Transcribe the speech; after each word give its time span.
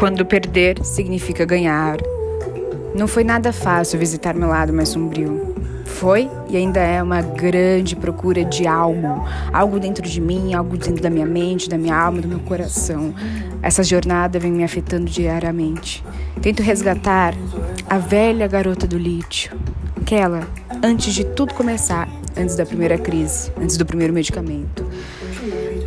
quando 0.00 0.24
perder 0.24 0.82
significa 0.82 1.44
ganhar. 1.44 1.98
Não 2.96 3.06
foi 3.06 3.22
nada 3.22 3.52
fácil 3.52 3.98
visitar 3.98 4.34
meu 4.34 4.48
lado 4.48 4.72
mais 4.72 4.88
sombrio. 4.88 5.54
Foi 5.84 6.26
e 6.48 6.56
ainda 6.56 6.80
é 6.80 7.02
uma 7.02 7.20
grande 7.20 7.94
procura 7.94 8.42
de 8.42 8.66
algo, 8.66 9.28
algo 9.52 9.78
dentro 9.78 10.08
de 10.08 10.18
mim, 10.18 10.54
algo 10.54 10.78
dentro 10.78 11.02
da 11.02 11.10
minha 11.10 11.26
mente, 11.26 11.68
da 11.68 11.76
minha 11.76 11.94
alma, 11.94 12.22
do 12.22 12.28
meu 12.28 12.40
coração. 12.40 13.14
Essa 13.60 13.82
jornada 13.82 14.38
vem 14.38 14.50
me 14.50 14.64
afetando 14.64 15.04
diariamente. 15.04 16.02
Tento 16.40 16.62
resgatar 16.62 17.34
a 17.86 17.98
velha 17.98 18.48
garota 18.48 18.86
do 18.86 18.96
lítio, 18.96 19.52
aquela 20.00 20.48
antes 20.82 21.12
de 21.12 21.24
tudo 21.24 21.52
começar, 21.52 22.08
antes 22.34 22.56
da 22.56 22.64
primeira 22.64 22.96
crise, 22.96 23.52
antes 23.60 23.76
do 23.76 23.84
primeiro 23.84 24.14
medicamento. 24.14 24.82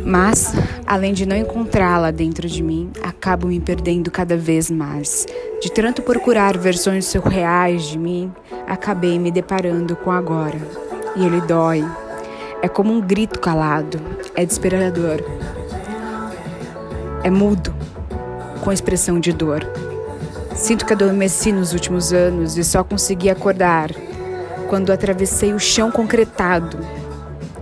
Mas, 0.04 0.52
além 0.86 1.14
de 1.14 1.24
não 1.24 1.36
encontrá-la 1.36 2.10
dentro 2.10 2.46
de 2.46 2.62
mim, 2.62 2.90
acabo 3.02 3.46
me 3.46 3.58
perdendo 3.58 4.10
cada 4.10 4.36
vez 4.36 4.70
mais. 4.70 5.26
De 5.60 5.72
tanto 5.72 6.02
procurar 6.02 6.58
versões 6.58 7.06
surreais 7.06 7.84
de 7.84 7.98
mim, 7.98 8.30
acabei 8.66 9.18
me 9.18 9.30
deparando 9.30 9.96
com 9.96 10.10
agora. 10.10 10.58
E 11.16 11.24
ele 11.24 11.40
dói. 11.40 11.84
É 12.60 12.68
como 12.68 12.92
um 12.92 13.00
grito 13.00 13.40
calado. 13.40 13.98
É 14.34 14.44
desesperador. 14.44 15.24
É 17.22 17.30
mudo, 17.30 17.74
com 18.62 18.70
expressão 18.70 19.18
de 19.18 19.32
dor. 19.32 19.66
Sinto 20.54 20.84
que 20.84 20.92
adormeci 20.92 21.50
nos 21.50 21.72
últimos 21.72 22.12
anos 22.12 22.58
e 22.58 22.64
só 22.64 22.84
consegui 22.84 23.30
acordar 23.30 23.90
quando 24.68 24.92
atravessei 24.92 25.52
o 25.52 25.58
chão 25.58 25.90
concretado 25.90 26.78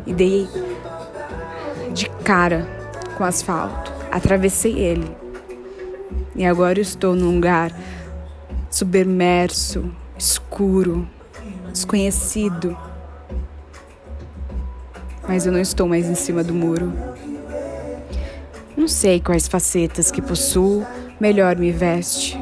e 0.07 0.13
dei 0.13 0.49
de 1.93 2.09
cara 2.25 2.67
com 3.17 3.25
o 3.25 3.27
asfalto. 3.27 3.93
Atravessei 4.11 4.79
ele. 4.79 5.17
E 6.35 6.45
agora 6.45 6.81
estou 6.81 7.15
num 7.15 7.35
lugar 7.35 7.73
submerso, 8.71 9.91
escuro, 10.19 11.09
desconhecido. 11.71 12.77
Mas 15.29 15.47
eu 15.47 15.53
não 15.53 15.61
estou 15.61 15.87
mais 15.87 16.09
em 16.09 16.15
cima 16.15 16.43
do 16.43 16.55
muro. 16.55 16.93
Não 18.77 18.89
sei 18.89 19.21
quais 19.21 19.47
facetas 19.47 20.11
que 20.11 20.23
possuo 20.23 20.87
melhor 21.21 21.57
me 21.57 21.71
veste. 21.71 22.39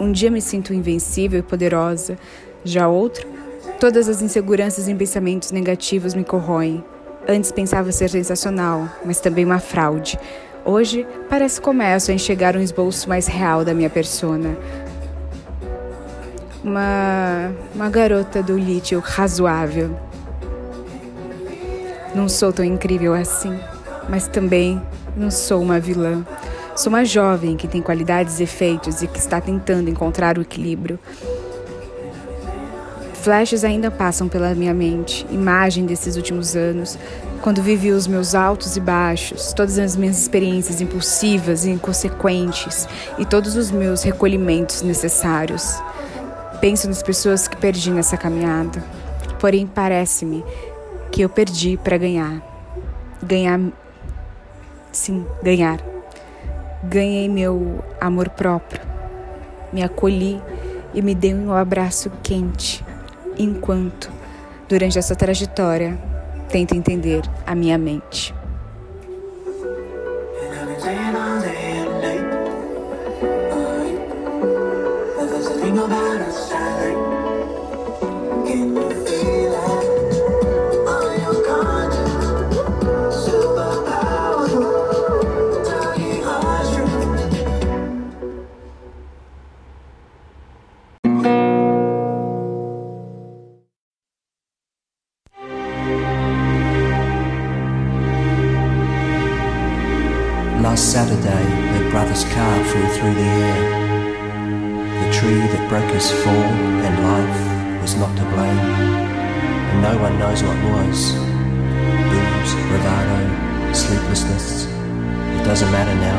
Um 0.00 0.10
dia 0.10 0.30
me 0.30 0.40
sinto 0.40 0.74
invencível 0.74 1.38
e 1.38 1.42
poderosa, 1.42 2.18
já 2.64 2.88
outro, 2.88 3.28
todas 3.78 4.08
as 4.08 4.20
inseguranças 4.20 4.88
e 4.88 4.94
pensamentos 4.94 5.52
negativos 5.52 6.14
me 6.14 6.24
corroem. 6.24 6.82
Antes 7.26 7.50
pensava 7.50 7.90
ser 7.90 8.10
sensacional, 8.10 8.86
mas 9.02 9.18
também 9.18 9.46
uma 9.46 9.58
fraude. 9.58 10.18
Hoje 10.62 11.06
parece 11.28 11.58
começo 11.58 12.10
a 12.10 12.14
enxergar 12.14 12.54
um 12.54 12.60
esboço 12.60 13.08
mais 13.08 13.26
real 13.26 13.64
da 13.64 13.72
minha 13.72 13.88
persona. 13.88 14.56
Uma, 16.62 17.50
uma 17.74 17.88
garota 17.88 18.42
do 18.42 18.58
lítio 18.58 19.00
razoável. 19.00 19.98
Não 22.14 22.28
sou 22.28 22.52
tão 22.52 22.64
incrível 22.64 23.14
assim, 23.14 23.58
mas 24.08 24.28
também 24.28 24.80
não 25.16 25.30
sou 25.30 25.62
uma 25.62 25.80
vilã. 25.80 26.26
Sou 26.76 26.92
uma 26.92 27.06
jovem 27.06 27.56
que 27.56 27.66
tem 27.66 27.80
qualidades 27.80 28.38
e 28.38 28.42
efeitos 28.42 29.02
e 29.02 29.06
que 29.06 29.18
está 29.18 29.40
tentando 29.40 29.88
encontrar 29.88 30.36
o 30.36 30.42
equilíbrio. 30.42 30.98
Flashes 33.24 33.64
ainda 33.64 33.90
passam 33.90 34.28
pela 34.28 34.54
minha 34.54 34.74
mente, 34.74 35.26
imagem 35.30 35.86
desses 35.86 36.14
últimos 36.14 36.54
anos, 36.54 36.98
quando 37.40 37.62
vivi 37.62 37.90
os 37.90 38.06
meus 38.06 38.34
altos 38.34 38.76
e 38.76 38.80
baixos, 38.80 39.54
todas 39.54 39.78
as 39.78 39.96
minhas 39.96 40.18
experiências 40.18 40.82
impulsivas 40.82 41.64
e 41.64 41.70
inconsequentes 41.70 42.86
e 43.16 43.24
todos 43.24 43.56
os 43.56 43.70
meus 43.70 44.02
recolhimentos 44.02 44.82
necessários. 44.82 45.82
Penso 46.60 46.86
nas 46.86 47.02
pessoas 47.02 47.48
que 47.48 47.56
perdi 47.56 47.90
nessa 47.90 48.18
caminhada, 48.18 48.84
porém 49.40 49.66
parece-me 49.66 50.44
que 51.10 51.22
eu 51.22 51.30
perdi 51.30 51.78
para 51.78 51.96
ganhar. 51.96 52.42
Ganhar. 53.22 53.58
Sim, 54.92 55.24
ganhar. 55.42 55.80
Ganhei 56.82 57.26
meu 57.30 57.82
amor 57.98 58.28
próprio, 58.28 58.82
me 59.72 59.82
acolhi 59.82 60.42
e 60.92 61.00
me 61.00 61.14
dei 61.14 61.32
um 61.32 61.54
abraço 61.54 62.12
quente 62.22 62.83
enquanto, 63.38 64.10
durante 64.68 64.98
essa 64.98 65.14
trajetória, 65.14 65.98
tento 66.48 66.74
entender 66.74 67.22
a 67.46 67.54
minha 67.54 67.78
mente. 67.78 68.34
Last 75.86 76.13
brother's 101.94 102.24
car 102.34 102.64
flew 102.64 102.86
through 102.88 103.14
the 103.14 103.22
air. 103.22 103.62
The 104.98 105.12
tree 105.14 105.38
that 105.38 105.70
broke 105.70 105.88
his 105.94 106.10
fall 106.10 106.50
and 106.82 106.94
life 107.06 107.82
was 107.82 107.94
not 107.94 108.10
to 108.18 108.24
blame, 108.34 108.66
and 109.70 109.78
no 109.80 109.94
one 110.02 110.18
knows 110.18 110.42
what 110.42 110.58
was. 110.74 111.14
Booze, 112.10 112.52
bravado, 112.66 113.20
sleeplessness, 113.72 114.66
it 115.38 115.44
doesn't 115.46 115.70
matter 115.70 115.94
now. 116.02 116.18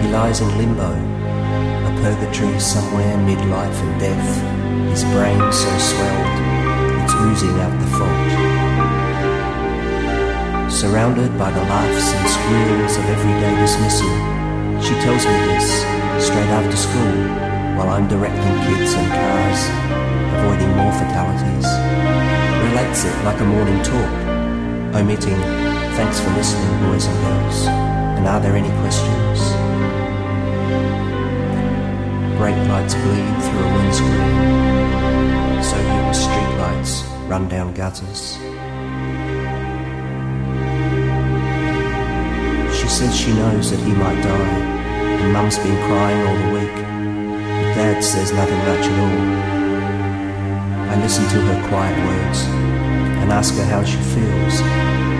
He 0.00 0.08
lies 0.08 0.40
in 0.40 0.48
limbo, 0.56 0.88
a 0.88 1.92
purgatory 2.00 2.58
somewhere 2.58 3.14
mid-life 3.28 3.78
and 3.82 4.00
death, 4.00 4.30
his 4.88 5.04
brain 5.12 5.52
so 5.52 5.68
swelled, 5.76 6.36
it's 7.04 7.12
oozing 7.12 7.60
out 7.60 7.76
the 7.78 7.90
fault 7.98 8.56
surrounded 10.70 11.38
by 11.38 11.50
the 11.50 11.60
laughs 11.60 12.12
and 12.12 12.28
squeals 12.28 12.96
of 12.98 13.04
everyday 13.08 13.54
dismissal. 13.62 14.35
She 14.82 14.94
tells 15.04 15.24
me 15.24 15.36
this 15.52 15.68
straight 16.24 16.50
after 16.58 16.76
school 16.76 17.16
while 17.76 17.90
I'm 17.90 18.08
directing 18.08 18.54
kids 18.66 18.92
and 18.94 19.08
cars, 19.08 19.60
avoiding 20.38 20.72
more 20.76 20.92
fatalities. 20.92 21.68
Relates 22.68 23.04
it 23.04 23.16
like 23.24 23.40
a 23.40 23.44
morning 23.44 23.82
talk, 23.82 24.12
omitting 24.96 25.40
thanks 25.96 26.20
for 26.20 26.30
listening, 26.30 26.68
boys 26.86 27.06
and 27.06 27.16
girls. 27.24 27.66
And 28.16 28.26
are 28.26 28.40
there 28.40 28.54
any 28.54 28.70
questions? 28.80 29.38
Brake 32.38 32.68
lights 32.68 32.94
bleed 32.94 33.36
through 33.44 33.64
a 33.64 33.72
windscreen. 33.76 34.32
So 35.62 35.76
do 35.76 36.14
street 36.14 36.52
lights 36.58 37.02
run 37.28 37.48
down 37.48 37.72
gutters. 37.72 38.38
Says 42.96 43.14
she 43.14 43.34
knows 43.34 43.70
that 43.72 43.80
he 43.80 43.92
might 43.92 44.22
die, 44.22 44.58
and 45.20 45.30
Mum's 45.30 45.58
been 45.58 45.76
crying 45.84 46.20
all 46.26 46.38
the 46.48 46.52
week, 46.56 46.72
but 46.72 47.76
Dad 47.76 48.00
says 48.02 48.32
nothing 48.32 48.56
much 48.64 48.88
at 48.88 48.98
all. 49.04 49.20
I 50.88 50.96
listen 51.02 51.28
to 51.28 51.38
her 51.44 51.68
quiet 51.68 51.92
words 52.08 52.40
and 53.20 53.30
ask 53.30 53.52
her 53.56 53.66
how 53.68 53.84
she 53.84 54.00
feels 54.16 54.64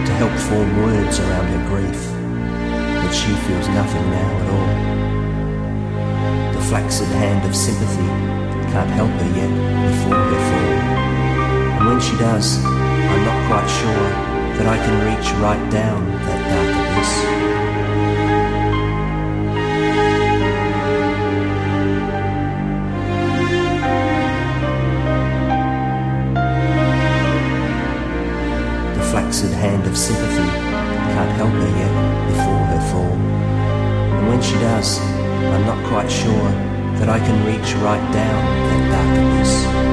to 0.09 0.13
help 0.17 0.33
form 0.49 0.73
words 0.89 1.21
around 1.21 1.53
her 1.53 1.65
grief, 1.69 2.01
but 3.05 3.13
she 3.13 3.37
feels 3.45 3.69
nothing 3.69 4.09
now 4.09 4.31
at 4.41 4.49
all. 4.57 4.73
The 6.57 6.65
flaccid 6.73 7.09
hand 7.21 7.45
of 7.45 7.55
sympathy 7.55 8.09
can't 8.73 8.89
help 8.97 9.13
her 9.21 9.31
yet 9.37 9.53
before 9.93 10.17
her 10.17 10.43
fall, 10.49 10.77
and 11.77 11.85
when 11.93 12.01
she 12.01 12.17
does, 12.17 12.57
I'm 12.65 13.23
not 13.29 13.37
quite 13.53 13.69
sure 13.69 14.09
that 14.57 14.65
I 14.65 14.79
can 14.81 14.97
reach 15.05 15.29
right 15.45 15.65
down 15.71 16.09
that 16.25 16.36
sympathy 29.97 30.45
can't 31.17 31.33
help 31.41 31.51
her 31.53 31.71
yet 31.81 31.95
before 32.29 32.63
her 32.71 32.83
fall. 32.93 33.17
And 34.19 34.29
when 34.29 34.43
she 34.43 34.53
does, 34.55 35.01
I'm 35.01 35.65
not 35.65 35.83
quite 35.89 36.11
sure 36.11 36.51
that 36.99 37.09
I 37.09 37.19
can 37.19 37.47
reach 37.47 37.73
right 37.77 38.13
down 38.13 38.41
that 38.69 38.91
dark 38.93 39.19
abyss. 39.25 39.86